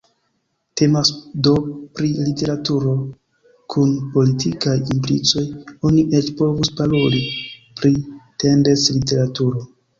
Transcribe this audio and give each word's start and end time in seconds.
Temas 0.79 1.09
do 1.47 1.51
pri 1.97 2.09
literaturo 2.29 2.95
kun 3.75 3.93
politikaj 4.17 4.75
implicoj, 4.97 5.45
oni 5.91 6.03
eĉ 6.23 6.33
povus 6.43 6.75
paroli 6.83 7.25
pri 7.79 7.95
“tendenc-literaturo”. 8.47 9.67